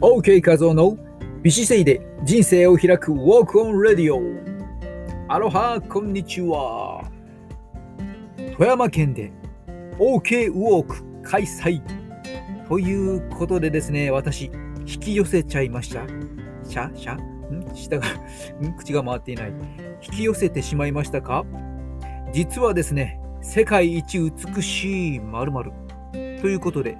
[0.00, 0.96] OK 画像の
[1.42, 4.16] 美姿勢で人生を開く Walk on Radio
[5.28, 7.04] アロハこんにちは。
[8.56, 9.30] 富山県で
[9.98, 11.80] OK ウォーク開催。
[12.68, 14.50] ということでですね私
[14.86, 16.06] 引き寄せちゃいました。
[16.64, 17.74] シャシャん？
[17.74, 18.06] 下が
[18.62, 18.76] ん？
[18.76, 19.52] 口が回っていない。
[20.02, 21.44] 引き寄せてしまいましたか？
[22.32, 25.72] 実はですね世界一美しい〇〇。
[26.40, 26.96] ということで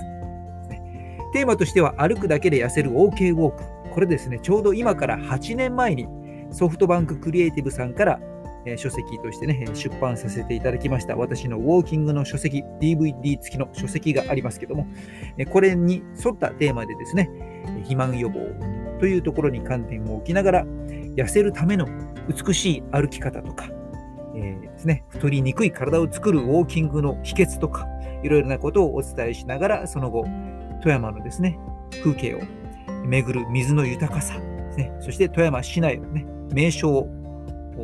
[1.33, 3.63] テーマとしては、歩くだけで痩せる OK ウォーク。
[3.95, 6.05] これですね、ちょうど今から8年前に
[6.51, 8.19] ソフトバンククリエイティブさんから
[8.67, 11.16] え書籍としてね、出版させていただきました。
[11.16, 14.85] 私のウォーキングの書籍、DVD 付きの書籍がありますけども、
[15.38, 17.29] えこれに沿ったテーマでですね、
[17.77, 18.39] 肥満予防
[19.00, 20.66] というところに観点を置きながら、
[21.16, 21.88] 痩せるための
[22.27, 23.69] 美しい歩き方とか、
[24.35, 27.88] えー、ですね、太りにくい体を作るウォーキングの秘訣とか、
[28.23, 30.25] いろいろなことをお伝えしながら、その後、
[30.81, 31.57] 富山のですね、
[32.03, 32.41] 風景を
[33.06, 37.16] 巡る水の豊かさですね、そして富山市内のね、名所を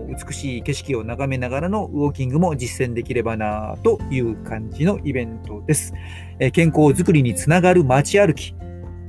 [0.08, 5.94] 美しい景色を眺めながらのウォーキングも実践できればなという感じのイベントです。
[6.40, 8.56] え健康づくりにつながる街歩き、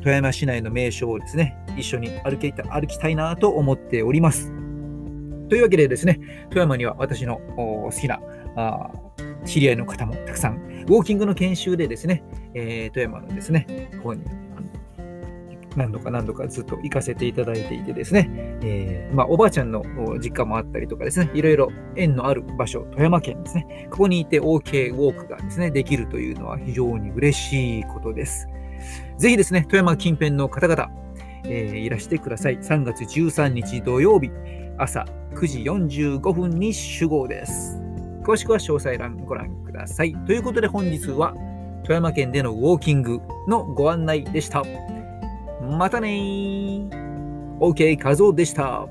[0.02, 4.52] 富山市内の名所をですね、一緒に歩き歩きたいなと思っております。
[5.48, 8.20] というわけでですね、富山には私の好きな
[8.56, 8.90] あ
[9.44, 12.22] 知り合いの方もたくさん、ウォーキングの研修でですね、
[12.54, 14.24] えー、富山のですね、方に
[15.76, 18.30] 何度か何度かずっと行かせていただいていてですね、
[18.62, 19.82] えー、まあ、おばあちゃんの
[20.20, 28.48] 実家もあったりとかですね、いろいろ縁のある場所、富山県ですね、ここにいて OK ウォークがですね、できるというのは非常に嬉しいことです。
[29.18, 30.90] ぜひですね、富山近辺の方々、
[31.44, 32.58] えー、いらしてください。
[32.58, 34.30] 3月13日土曜日、
[34.78, 37.78] 朝9時45分に集合です。
[38.22, 40.14] 詳しくは詳細欄ご覧ください。
[40.26, 41.34] ということで本日は
[41.82, 44.62] 富山県でのウォーキングのご案内でした。
[45.64, 46.88] またねー
[47.58, 48.86] !OK 画像でした。